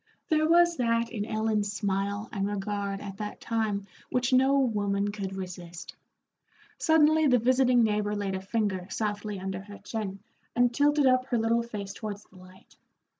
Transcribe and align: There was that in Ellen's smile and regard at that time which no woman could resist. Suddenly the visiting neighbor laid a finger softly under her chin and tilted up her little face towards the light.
There 0.29 0.49
was 0.49 0.77
that 0.77 1.11
in 1.11 1.25
Ellen's 1.25 1.71
smile 1.71 2.27
and 2.31 2.47
regard 2.47 3.01
at 3.01 3.17
that 3.17 3.39
time 3.39 3.85
which 4.09 4.33
no 4.33 4.57
woman 4.57 5.11
could 5.11 5.35
resist. 5.35 5.95
Suddenly 6.79 7.27
the 7.27 7.37
visiting 7.37 7.83
neighbor 7.83 8.15
laid 8.15 8.33
a 8.33 8.41
finger 8.41 8.87
softly 8.89 9.39
under 9.39 9.61
her 9.61 9.77
chin 9.77 10.17
and 10.55 10.73
tilted 10.73 11.05
up 11.05 11.27
her 11.27 11.37
little 11.37 11.61
face 11.61 11.93
towards 11.93 12.23
the 12.23 12.37
light. 12.37 12.77